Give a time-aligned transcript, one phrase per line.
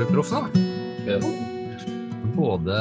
[0.00, 0.48] bli proff, da.
[2.32, 2.76] Både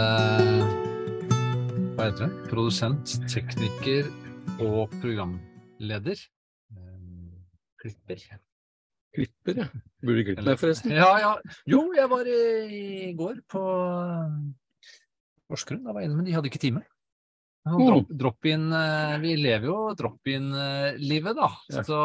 [1.97, 2.29] hva heter det?
[2.47, 4.07] produsent, tekniker
[4.63, 6.21] og programleder.
[6.71, 7.33] Eh,
[7.81, 8.23] Klipper.
[9.17, 9.67] Klipper, ja.
[10.05, 10.95] Burde klippe meg, forresten.
[10.95, 11.33] Ja, ja.
[11.67, 13.65] Jo, jeg var i, går på
[15.49, 15.83] Porsgrunn.
[15.83, 16.85] Da var jeg inne, men de hadde ikke time.
[17.67, 21.51] Drop, drop-in eh, Vi lever jo drop-in-livet, da.
[21.67, 21.83] Ja.
[21.83, 21.99] Så,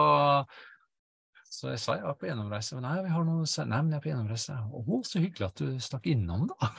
[1.55, 2.75] så jeg sa jeg var på gjennomreise.
[2.77, 4.57] Men nei, vi har noe Nei, men jeg er på gjennomreise.
[4.59, 6.71] Å, så hyggelig at du stakk innom, da.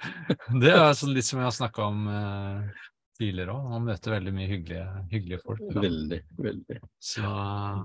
[0.62, 2.82] det er altså litt som jeg har snakka om eh,
[3.20, 3.68] tidligere òg.
[3.76, 5.62] Man møter veldig mye hyggelige, hyggelige folk.
[5.70, 5.84] Da.
[5.86, 6.80] Veldig, veldig.
[7.12, 7.34] Så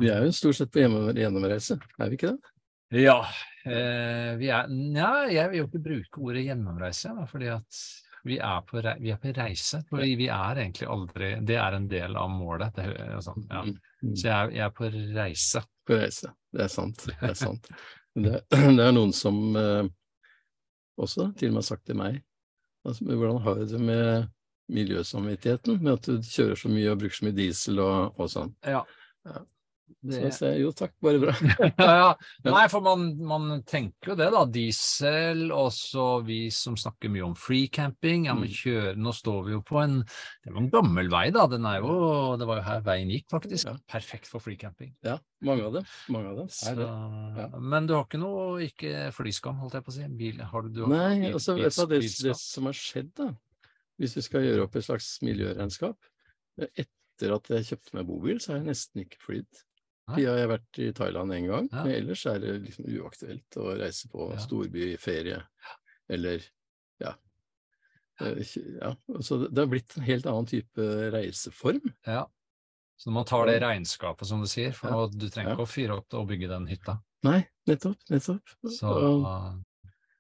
[0.02, 2.56] Vi er jo stort sett på gjennomreise, er vi ikke det?
[3.04, 3.20] Ja,
[3.70, 7.84] eh, vi er Nja, jeg vil jo ikke bruke ordet gjennomreise, da, fordi at
[8.28, 9.84] vi er, på rei, vi er på reise.
[9.90, 12.76] Fordi vi er egentlig aldri Det er en del av målet.
[12.76, 12.88] Det,
[13.24, 13.62] sånn, ja.
[13.64, 14.16] Mm.
[14.16, 15.62] Så jeg, er- jeg er på reise.
[15.90, 16.34] På reise.
[16.54, 17.08] Det er sant.
[17.08, 17.72] Det er sant.
[18.20, 18.40] Det,
[18.78, 19.86] det er noen som eh,
[21.00, 22.16] også til og med har sagt til meg
[22.84, 24.26] altså, Hvordan har du det med
[24.74, 28.52] miljøsamvittigheten, med at du kjører så mye og bruker så mye diesel og, og sånn?
[28.66, 28.82] Ja.
[29.30, 29.44] Ja.
[30.00, 31.34] Det, Så jeg jo takk, bare bra.
[31.82, 32.10] ja, ja.
[32.46, 34.44] Nei, for man, man tenker jo det, da.
[34.48, 38.28] Diesel, og så vi som snakker mye om free camping.
[38.30, 38.56] Ja, men Mm.
[38.60, 41.48] kjøre Nå står vi jo på en Det var en gammel vei, da.
[41.52, 43.68] Den er jo Det var jo her veien gikk, faktisk.
[43.68, 43.76] Ja.
[43.92, 44.94] Perfekt for free camping.
[45.06, 45.86] Ja, mange av dem.
[46.10, 46.76] Mange av dem Så.
[46.80, 47.50] Ja.
[47.60, 50.08] Men du har ikke noe ikke flyskam, holdt jeg på å si?
[50.20, 53.12] Bil, har du, du har Nei, altså vet du hva, det, det som har skjedd
[53.20, 53.30] da,
[54.00, 55.98] hvis vi skal gjøre opp et slags miljøregnskap,
[56.60, 59.64] etter at jeg kjøpte meg bobil, så har jeg nesten ikke flydd.
[60.18, 63.76] Ja, jeg har vært i Thailand en gang, men ellers er det liksom uaktuelt å
[63.80, 65.42] reise på storbyferie,
[66.10, 66.44] eller
[67.04, 67.14] ja.
[68.20, 68.96] Ja.
[69.22, 71.94] Så det, det har blitt en helt annen type reiseform.
[72.08, 72.26] Ja.
[73.00, 75.08] Så man tar det regnskapet, som du sier, for Ja.
[75.08, 76.98] du trenger ikke å fyre opp og bygge den hytta.
[77.24, 78.56] Nei, nettopp, nettopp.
[78.76, 78.92] Så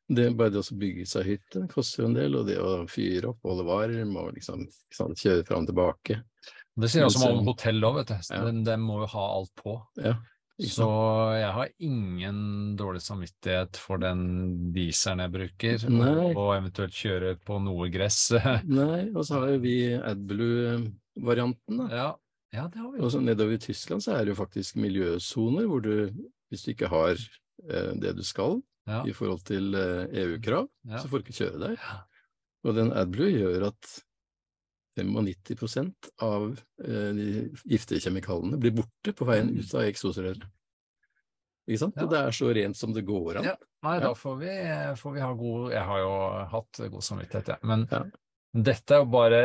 [0.08, 3.34] det, bare det å bygge seg hytte koster jo en del, og det å fyre
[3.34, 4.64] opp, holde varm, og liksom
[4.96, 6.22] kjøre fram og tilbake.
[6.82, 8.34] Det sier også om hotell òg, vet du.
[8.48, 9.78] Den, den må jo ha alt på.
[10.02, 10.16] Ja,
[10.60, 10.86] Så
[11.40, 12.40] jeg har ingen
[12.80, 16.34] dårlig samvittighet for den dieselen jeg bruker, Nei.
[16.34, 18.18] og eventuelt kjøre på noe gress.
[18.68, 21.88] Nei, og så har jo vi AdBlue-varianten, da.
[21.94, 22.10] ja.
[22.56, 25.68] ja, det har vi Og så nedover i Tyskland så er det jo faktisk miljøsoner
[25.70, 25.94] hvor du,
[26.52, 28.60] hvis du ikke har eh, det du skal
[28.90, 29.04] Ja.
[29.06, 30.66] i forhold til eh, EU-krav,
[30.98, 31.82] så får du ikke kjøre der.
[32.66, 33.92] Og den AdBlue gjør at
[35.04, 35.92] 95
[36.26, 36.52] av
[36.84, 37.28] eh, de
[37.66, 40.44] giftige kjemikaliene blir borte på veien ut av eksosrøret.
[41.70, 41.96] Ikke sant?
[41.96, 42.02] Mm.
[42.02, 42.06] Ja.
[42.06, 43.50] Og det er så rent som det går an.
[43.52, 43.56] Ja.
[43.86, 44.08] Nei, Ja.
[44.08, 44.54] da får vi,
[45.00, 46.10] får vi ha god Jeg har jo
[46.52, 47.60] hatt god samvittighet, jeg.
[47.64, 48.04] Men Ja.
[48.54, 49.42] dette er jo bare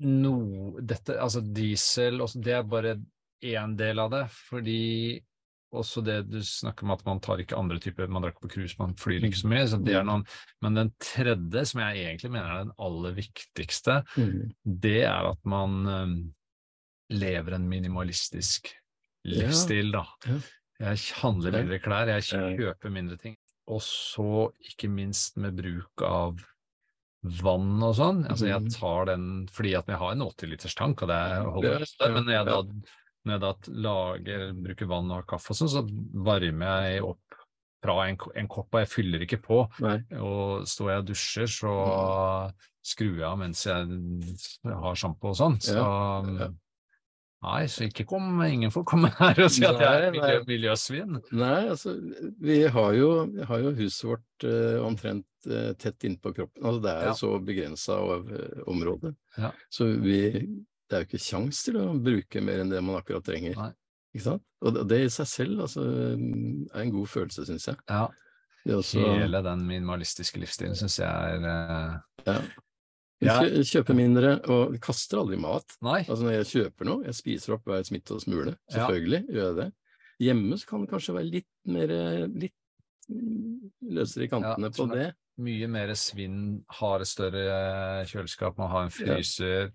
[0.00, 0.34] no,
[0.80, 2.94] dette, altså diesel, det er bare
[3.44, 4.24] én del av det.
[4.48, 5.22] Fordi
[5.72, 8.52] også det du snakker om at man tar ikke andre typer Man drar ikke på
[8.56, 9.66] cruise, man flyr ikke så mye.
[9.70, 10.24] Så det noen,
[10.64, 14.54] men den tredje, som jeg egentlig mener er den aller viktigste, mm.
[14.82, 16.16] det er at man um,
[17.10, 18.72] lever en minimalistisk
[19.28, 20.06] livsstil, da.
[20.26, 20.38] Ja.
[20.80, 22.24] Jeg handler mindre klær, jeg
[22.56, 23.36] kjøper mindre ting.
[23.70, 26.40] Og så ikke minst med bruk av
[27.20, 28.22] vann og sånn.
[28.32, 28.70] Altså jeg Mhm.
[28.72, 31.84] tar den fordi at jeg har en 80-liters tank, og det holder.
[31.84, 32.62] Ja, Ja, men jeg da, ja.
[33.26, 35.82] Når jeg da lager, bruker vann og kaffe og sånn, så
[36.24, 37.38] varmer jeg opp
[37.80, 39.60] fra en, en kopp, og jeg fyller ikke på.
[39.80, 39.98] Nei.
[40.20, 41.74] Og står jeg og dusjer, så
[42.84, 45.56] skrur jeg av mens jeg har sjampo og sånn.
[45.64, 45.94] Så Ja,
[46.46, 46.50] ja.
[47.40, 51.14] Nei, så ikke kom, ingen får komme her og si at jeg er miljø, miljøsvin.
[51.32, 51.94] Nei, altså
[52.44, 56.60] vi har jo, vi har jo huset vårt eh, omtrent eh, tett innpå kroppen.
[56.68, 57.14] Altså det er Ja.
[57.14, 59.14] jo så begrensa uh, område.
[59.40, 59.54] Ja.
[59.72, 60.18] Så vi,
[60.90, 63.54] det er jo ikke kjangs til å bruke mer enn det man akkurat trenger.
[63.58, 63.70] Nei.
[64.10, 64.42] Ikke sant?
[64.66, 67.78] Og det, i seg selv altså, er en god følelse, syns jeg.
[67.88, 68.08] Ja,
[68.64, 71.94] Det også, hele den minimalistiske livsstilen syns jeg er uh...
[72.26, 72.40] ja.
[73.20, 75.76] Jeg kjøper mindre, og kaster aldri mat.
[75.84, 76.00] Nei.
[76.06, 78.54] Altså Når jeg kjøper noe, jeg spiser opp hver smitte og smule.
[78.56, 78.74] Ja.
[78.74, 79.68] Selvfølgelig gjør jeg det.
[80.20, 81.92] Hjemme så kan det kanskje være litt mer
[82.32, 82.56] litt
[83.90, 85.06] løsere i kantene Ja, på det.
[85.40, 86.40] Mye mer svinn,
[86.80, 89.70] har et større eh, kjøleskap, man har en fryser.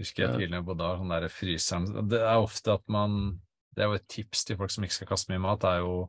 [0.00, 2.08] Husker jeg tidligere på da, sånn der fryseren.
[2.08, 3.20] Det er ofte at man
[3.76, 5.84] Det er jo et tips til folk som ikke skal kaste mye mat, det er
[5.84, 6.08] jo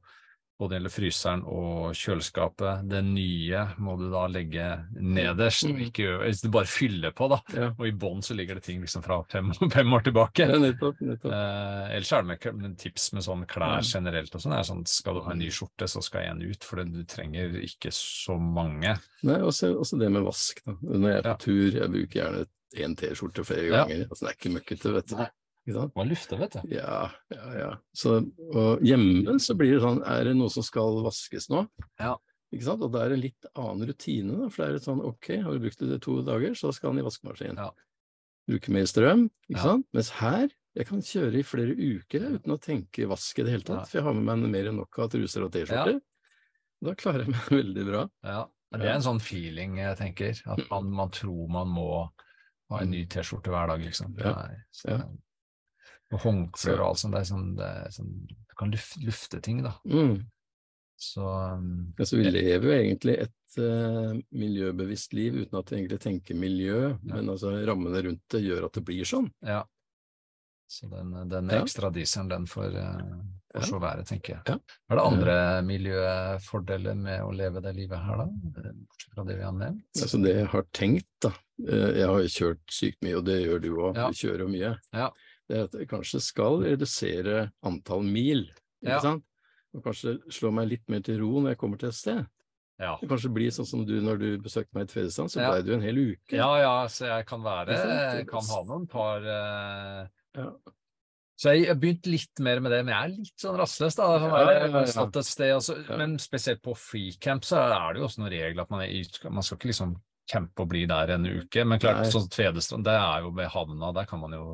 [0.62, 2.84] både gjelder fryseren og kjøleskapet.
[2.90, 4.66] Det nye må du da legge
[5.02, 5.82] nederst, og Mm.
[5.88, 7.40] ikke bare fyller på, da.
[7.54, 7.70] Ja.
[7.80, 10.46] Og i bånn så ligger det ting liksom fra fem, fem år tilbake.
[10.46, 11.02] Ja, nettopp.
[11.02, 11.32] nettopp.
[11.34, 14.54] Eh, ellers er det med, med tips med sånn klær generelt og sånn.
[14.58, 17.58] er sånn, Skal du ha en ny skjorte, så skal en ut, for du trenger
[17.62, 18.98] ikke så mange.
[19.24, 20.62] Nei, også, også det med vask.
[20.66, 20.74] Da.
[20.82, 21.38] Når jeg er på Ja.
[21.38, 22.46] tur, jeg bruker gjerne
[22.80, 23.84] én T-skjorte flere Ja.
[23.86, 24.08] ganger.
[24.10, 25.16] Altså, det er ikke møkkete, vet du.
[25.18, 25.30] Nei.
[25.68, 25.96] Ikke sant?
[25.96, 26.62] Man lufter, vet du.
[26.74, 27.72] Ja, ja, ja.
[27.94, 28.16] Så,
[28.56, 31.68] og hjemme så blir det sånn, er det noe som skal vaskes nå?
[32.00, 32.16] Ja.
[32.52, 32.82] Ikke sant?
[32.84, 35.30] Og da er det en litt annen rutine, da, for det er et sånn ok,
[35.44, 37.58] har du brukt det i to dager, så skal den i vaskemaskinen.
[37.62, 37.70] Ja.
[38.50, 39.64] Bruke mer strøm, ikke Ja.
[39.64, 39.86] sant.
[39.94, 43.52] Mens her, jeg kan kjøre i flere uker jeg, uten å tenke vask i det
[43.52, 46.02] hele tatt, for jeg har med meg mer enn nok av truser og T-skjorter.
[46.84, 48.10] Da klarer jeg meg veldig bra.
[48.26, 50.42] Ja, det er en sånn feeling, jeg tenker.
[50.48, 52.10] At man, man tror man må
[52.72, 54.16] ha en ny T-skjorte hver dag, liksom.
[54.20, 54.36] Ja,
[54.76, 55.00] så-.
[56.12, 57.14] Og håndklær og alt sånt.
[57.16, 59.72] Det er sånn, det er sånn Du kan lufte, lufte ting, da.
[59.88, 60.18] Mm.
[61.02, 66.02] Så um, Altså, vi lever jo egentlig et uh, miljøbevisst liv uten at vi egentlig
[66.04, 67.16] tenker miljø, Ja.
[67.16, 69.32] men altså rammene rundt det gjør at det blir sånn.
[69.48, 69.64] ja.
[70.72, 71.58] Så den, den Ja.
[71.66, 74.44] ekstra dieselen, den får, uh, får så være, tenker jeg.
[74.48, 74.60] Ja.
[74.88, 75.34] Er det andre
[75.68, 78.28] miljøfordeler med å leve det livet her, da?
[78.72, 79.84] Bortsett fra det vi har nevnt?
[80.00, 81.34] Altså det jeg har tenkt, da,
[81.68, 84.08] jeg har kjørt sykt mye, og det gjør du òg, Ja.
[84.08, 85.10] du kjører mye, Ja.
[85.50, 88.46] det er at jeg kanskje skal redusere antall mil,
[88.84, 89.00] ikke Ja.
[89.00, 89.24] sant?
[89.74, 92.26] Og kanskje slå meg litt mer til ro når jeg kommer til et sted.
[92.80, 92.98] Ja.
[93.00, 95.52] Det kanskje blir sånn som du når du besøkte meg i Tvedestrand, så Ja.
[95.52, 96.32] ble du en hel uke.
[96.36, 100.08] ja, ja, så jeg kan være jeg Kan ha noen par uh...
[100.36, 100.52] Ja.
[101.42, 104.20] Så jeg har begynt litt mer med det, men jeg er litt sånn rastløs, da.
[104.20, 105.98] Sånn Ja, Ja.
[105.98, 109.42] Men spesielt på freecamp så er det jo også noen regler at man, er, man
[109.42, 109.96] skal ikke liksom
[110.32, 111.66] campe og bli der en uke.
[111.68, 112.12] Men klart, Nei.
[112.14, 114.46] sånn Tvedestrand, det er jo ved havna, der kan man jo,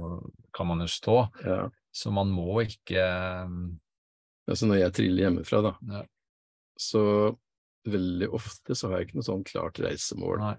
[0.58, 1.18] kan man jo stå.
[1.46, 1.68] Ja.
[1.94, 3.04] Så man må ikke
[4.48, 6.04] Altså når jeg triller hjemmefra, da, Ja.
[6.80, 7.02] så
[7.88, 10.40] veldig ofte så har jeg ikke noe sånn klart reisemål.
[10.40, 10.54] Nei.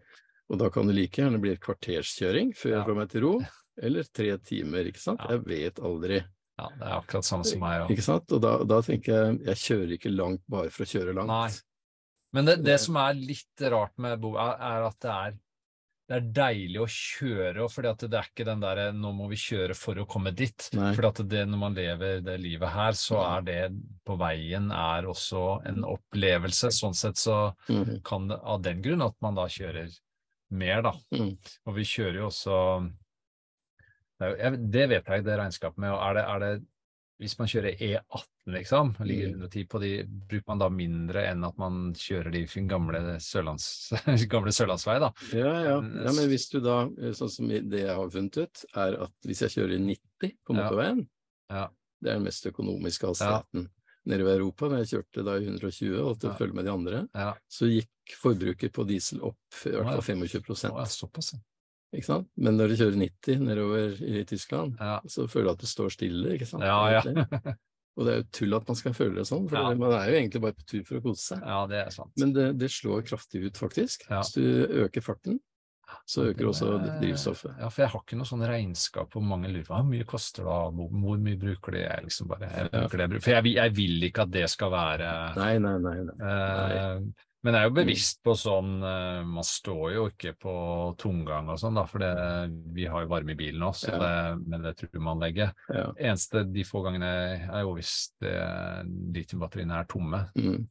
[0.51, 3.33] Og da kan det like gjerne bli et kvarterskjøring før jeg får meg til ro,
[3.81, 5.21] eller tre timer, ikke sant.
[5.29, 6.23] Jeg vet aldri,
[6.59, 7.87] Ja, det er akkurat samme som meg Ja.
[7.87, 8.33] ikke sant.
[8.33, 11.29] Og da, da tenker jeg, jeg kjører ikke langt bare for å kjøre langt.
[11.29, 11.49] Nei.
[12.37, 15.37] Men det, det som er litt rart med Bo, er, at det er,
[16.09, 19.75] det er deilig å kjøre, For det er ikke den derre 'nå må vi kjøre
[19.77, 20.69] for å komme dit'.
[20.73, 23.61] For når man lever det livet her, så er det
[24.05, 26.73] på veien er også en opplevelse.
[26.73, 28.03] Sånn sett så Mhm.
[28.05, 29.89] kan det av den grunn at man da kjører
[30.51, 30.93] mer, da.
[31.13, 31.37] Mm.
[31.67, 32.91] Og vi kjører jo også
[34.19, 35.93] det, jo, det vet jeg, det regnskapet med.
[35.93, 36.67] Er det, er det
[37.19, 39.41] hvis man kjører E18, liksom, ligger Mm.
[39.43, 39.91] 110 på de,
[40.29, 43.91] bruker man da mindre enn at man kjører de gamle, sørlands,
[44.31, 45.11] gamle sørlandsvei, da?
[45.33, 45.81] Ja, ja.
[45.81, 48.97] Mm, ja, men hvis du da, eh, sånn som det jeg har funnet ut, er
[49.09, 50.63] at hvis jeg kjører i 90 på Ja.
[50.63, 51.09] motorveien,
[51.51, 51.67] Ja.
[52.01, 53.69] det er den mest økonomiske hastigheten.
[54.09, 56.39] Nede i Europa, når jeg kjørte da i 120 og til å Ja.
[56.39, 57.35] følge med de andre, Ja.
[57.51, 59.37] så gikk forbruket på diesel opp
[59.67, 61.39] i hvert fall 25 Å, ja, såpass, ja.
[61.93, 65.01] Men når du kjører 90 nedover i Tyskland, Ja.
[65.09, 66.63] så føler du at du står stille, ikke sant?
[66.63, 67.03] Ja, ja.
[67.99, 69.75] Og det er jo tull at man skal føle det sånn, for Ja.
[69.75, 71.41] man er jo egentlig bare på tur for å kose seg.
[71.43, 72.13] ja, det er sant.
[72.21, 74.05] Men det, det slår kraftig ut, faktisk.
[74.09, 74.45] Hvis du
[74.85, 75.41] øker farten,
[76.07, 76.69] så øker også
[77.01, 77.55] drivstoffet.
[77.59, 79.67] Ja, for jeg har ikke noe sånn regnskap på mange lurer.
[79.73, 81.87] Hvor mye koster det, hvor, hvor mye bruker det?
[81.89, 85.09] Jeg liksom bare, jeg bruker det, for jeg, jeg vil ikke at det skal være
[85.41, 85.97] Nei, nei, nei.
[86.05, 87.01] nei.
[87.39, 90.55] Eh, men jeg er jo bevisst på sånn eh, Man står jo ikke på
[90.99, 92.11] tomgang og sånn, da, for det,
[92.75, 93.99] vi har jo varme i bilen også, Ja.
[93.99, 95.55] det, med det trummeanlegget.
[95.73, 95.85] Ja.
[95.99, 97.13] Eneste de få gangene
[97.49, 98.11] er jo hvis
[99.15, 100.25] litiumbatteriene er tomme.
[100.37, 100.67] Mm.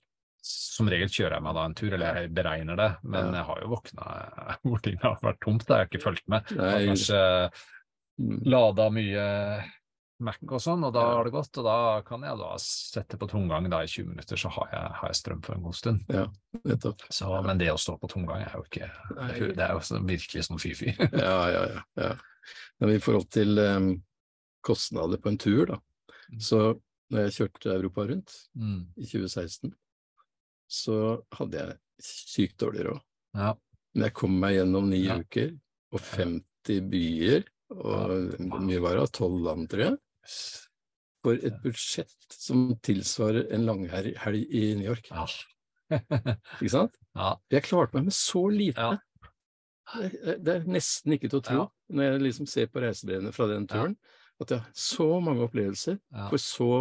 [0.48, 3.40] Som regel kjører jeg meg da en tur, eller jeg beregner det, men Ja.
[3.40, 4.06] jeg har jo våkna
[4.64, 5.66] hvor ting har vært tomt.
[5.66, 6.52] Det har jeg ikke fulgt med.
[6.58, 6.86] Nei.
[6.92, 7.24] kanskje
[8.18, 8.40] Mm.
[8.50, 9.24] lada mye
[10.20, 11.58] Mac og sånn, og da har det gått.
[11.62, 11.76] Og da
[12.08, 15.20] kan jeg da sette på tomgang da i 20 minutter, så har jeg, har jeg
[15.20, 16.08] strøm for en god stund.
[16.64, 17.04] Nettopp.
[17.14, 18.90] Så, men det å stå på tomgang er jo ikke
[19.54, 20.96] Det er jo virkelig sånn fy-fy.
[21.14, 21.84] Ja, ja, ja.
[22.02, 22.12] ja.
[22.82, 23.92] Men i forhold til um,
[24.66, 25.78] kostnader på en tur, da.
[26.32, 26.40] Mm.
[26.44, 26.62] Så
[27.14, 28.82] når jeg kjørte Europa rundt Mm.
[28.98, 29.72] i 2016,
[30.68, 30.98] så
[31.38, 33.00] hadde jeg sykt dårlig råd.
[33.38, 33.54] Ja.
[33.96, 35.20] Men jeg kom meg gjennom ni Ja.
[35.22, 35.54] uker
[35.96, 37.46] og 50 byer,
[37.78, 39.98] og mye var det, tolv land, tror jeg,
[41.26, 45.10] for et budsjett som tilsvarer en langhelg i New York.
[45.12, 45.26] Ja.
[46.62, 46.98] Ikke sant?
[47.16, 47.34] ja.
[47.54, 48.90] Jeg klarte meg med så lite.
[48.90, 48.98] Ja.
[49.96, 51.62] Det, det er nesten ikke til å tro,
[51.96, 53.94] når jeg liksom ser på reisebrevene fra den turen,
[54.44, 55.96] at jeg har så mange opplevelser
[56.28, 56.72] for så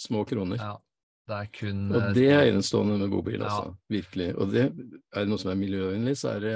[0.00, 0.56] små kroner.
[0.62, 0.74] ja.
[1.26, 3.72] Det er kun Og det er enestående med bobil, altså.
[3.90, 4.28] Virkelig.
[4.38, 6.52] Og det er det noe som er miljøvennlig, så er det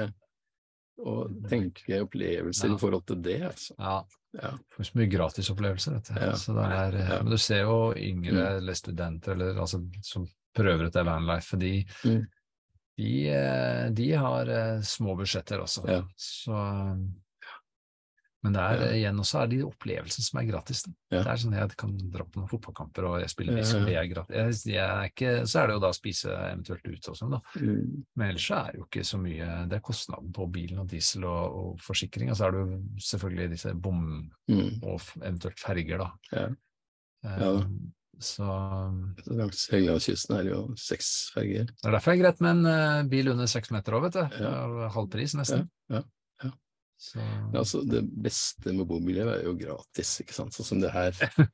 [1.05, 1.13] å
[1.49, 2.75] tenke opplevelser Ja.
[2.75, 3.75] i forhold til det, altså.
[3.79, 3.95] Ja.
[4.41, 4.51] Ja.
[4.71, 6.13] Får så mye gratisopplevelser, du.
[6.15, 6.33] Ja.
[6.39, 6.91] Så det er.
[6.91, 7.23] Mm.
[7.25, 11.85] Men du ser jo yngre eller studenter eller, altså, som prøver ut det vanlife, de,
[12.05, 12.21] Mm.
[12.97, 15.83] de, eh, de har eh, små budsjetter også.
[16.15, 16.55] Så,
[18.43, 18.87] men det er Ja.
[18.97, 20.81] igjen også er de opplevelsene som er gratis.
[21.11, 21.19] Ja.
[21.23, 23.85] Det er sånn Jeg kan dra på noen fotballkamper og jeg spiller ja.
[23.85, 24.63] det er gratis.
[24.65, 27.31] Jeg, jeg er ikke, så er det jo da å spise eventuelt ute og sånn,
[27.37, 27.41] da.
[27.61, 28.03] Mm.
[28.15, 30.87] Men ellers så er det jo ikke så mye Det er kostnaden på bilen og
[30.89, 32.29] diesel og, og forsikring.
[32.31, 32.81] Og så er det jo
[33.11, 34.03] selvfølgelig disse bom
[34.51, 34.81] Mm.
[34.83, 36.11] og eventuelt ferger, da.
[36.33, 36.45] Ja.
[37.23, 37.65] Eh, Ja da.
[38.21, 41.65] Så Så Langs Helgelandskysten er det jo seks ferger.
[41.65, 44.13] det er derfor det er greit med en eh, bil under seks meter òg, vet
[44.13, 44.89] du.
[44.93, 45.69] Halv pris, nesten.
[45.89, 46.03] Ja, ja,
[47.01, 47.23] Så
[47.57, 50.53] altså, det beste med bomiljø er jo gratis, ikke sant.
[50.53, 51.17] Sånn som det her.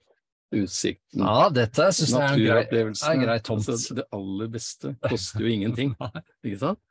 [0.57, 3.65] Utsikten, ja, dette syns jeg er en grei, er grei tomt.
[3.67, 5.91] Altså, det aller beste koster jo ingenting,
[6.47, 6.83] ikke sant?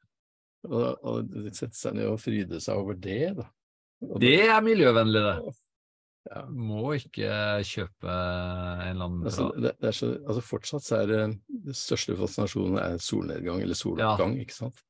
[0.66, 3.46] Og, og sette seg ned og fryde seg over det, da.
[4.04, 5.54] Og Det er miljøvennlig, det.
[6.26, 6.42] Ja.
[6.50, 7.30] Må ikke
[7.64, 11.20] kjøpe en eller annen Altså, det, det er så, altså fortsatt så er det
[11.68, 14.82] det største fascinasjonen er solnedgang eller soloppgang, ikke sant?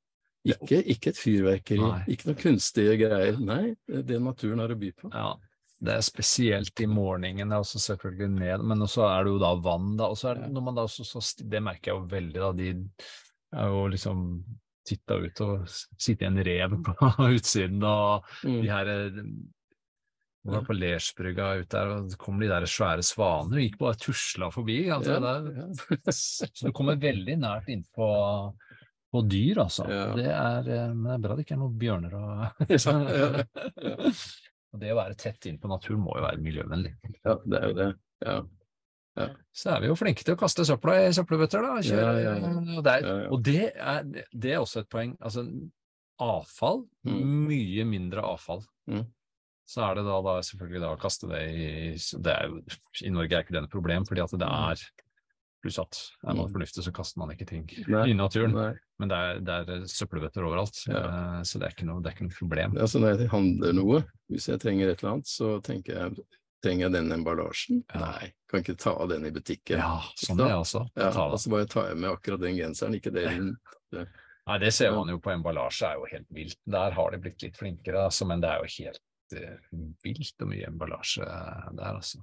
[0.55, 2.03] Ikke, ikke et fyrverkeri, Nei.
[2.15, 3.39] ikke noen kunstige greier.
[3.43, 5.11] Nei, det naturen har å by på.
[5.13, 5.33] Ja,
[5.87, 9.51] det er spesielt i morgenen, og så selvfølgelig ned, men også er det jo da
[9.67, 10.07] vann, da.
[10.13, 12.53] Og så er det, når man da også, så, det merker jeg jo veldig, da.
[12.57, 12.71] De
[13.57, 14.23] er jo liksom
[14.87, 15.67] titta ut og
[15.99, 18.61] sitter i en rev på utsiden, og Mm.
[18.63, 18.91] de her
[20.47, 23.99] var på Lersbrygga ut der, og så kom de der svære svaner og gikk bare
[23.99, 24.77] tusla forbi.
[24.95, 26.13] Altså, Ja, ja.
[26.15, 28.07] så du kommer veldig nært innpå
[29.15, 29.87] på dyr, altså.
[29.91, 30.07] Ja.
[30.19, 32.27] Det er, eh, men det er bra det ikke er noen bjørner og
[32.75, 34.13] Ja, ja,
[34.75, 36.91] Og det å være tett inn på natur må jo være miljøvennlig.
[37.25, 37.87] Ja, det er jo det.
[38.27, 38.37] Ja.
[39.57, 41.79] Så er vi jo flinke til å kaste søpla i søppelbøtter, da.
[41.87, 42.51] Kjører, Ja, ja, ja.
[42.77, 43.29] Og, Ja, ja.
[43.33, 44.03] og det er,
[44.37, 45.15] det er også et poeng.
[45.25, 45.47] Altså,
[46.21, 47.47] avfall, Mm.
[47.49, 48.61] mye mindre avfall.
[48.91, 49.07] Mm.
[49.67, 51.71] Så er det da, da selvfølgelig da å kaste det i
[52.23, 52.61] det jo,
[53.07, 54.85] I Norge er ikke det et problem, fordi at det er
[55.67, 56.53] Pluss at er man Mm.
[56.55, 58.55] fornuftig, så kaster man ikke ting Nei, i naturen.
[58.55, 58.73] Nei.
[59.03, 61.03] Men det er, det er søppelbøtter overalt, Ja.
[61.03, 62.79] eh, så det er noe, det er ikke noe problem.
[62.79, 66.27] Altså når jeg handler noe, hvis jeg trenger et eller annet, så tenker jeg
[66.65, 67.83] trenger jeg den emballasjen?
[67.95, 68.01] Ja.
[68.01, 69.77] Nei, kan ikke ta av den i butikken.
[69.79, 70.81] Ja, sånn er jeg også.
[70.97, 73.27] Ja, Ta altså bare tar jeg med akkurat den genseren, ikke det.
[74.47, 76.59] Nei, det ser man jo på emballasje, er jo helt vilt.
[76.67, 79.01] Der har de blitt litt flinkere, altså, men det er jo helt
[79.35, 82.23] uh, vilt og mye emballasje der, altså.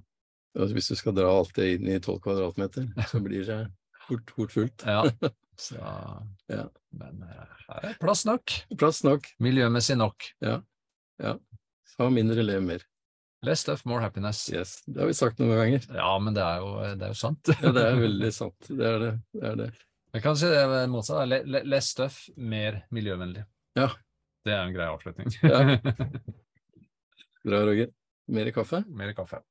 [0.54, 3.58] Altså, hvis du skal dra alt det inn i 12 kvadratmeter, så blir det
[4.06, 4.84] fort, fort fullt.
[4.86, 5.00] Ja,
[5.66, 5.78] så,
[6.50, 6.68] Ja.
[6.94, 8.52] Men eh, her er plass nok.
[8.78, 9.26] Plass nok.
[9.42, 10.28] Miljømessig nok.
[11.98, 12.84] Ha mindre, lev mer.
[13.44, 14.46] Less stuff, more happiness.
[14.52, 14.78] Yes.
[14.86, 15.82] Det har vi sagt noen ganger.
[15.92, 17.50] Ja, men det er jo, det er jo sant.
[17.60, 18.70] Ja, det er veldig sant.
[18.70, 19.10] Det er det.
[19.34, 19.66] det, er det.
[20.14, 21.18] Jeg kan si det motsatt.
[21.20, 21.26] da.
[21.28, 23.42] Le- le- Less stuff, mer miljøvennlig.
[23.76, 23.90] Ja.
[24.46, 25.34] Det er en grei avslutning.
[25.42, 25.60] Ja.
[27.44, 27.90] Bra, Roger.
[28.32, 28.80] Mer kaffe?
[28.88, 29.42] mer kaffe.